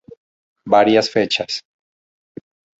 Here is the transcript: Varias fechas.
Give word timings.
Varias 0.65 1.11
fechas. 1.11 1.61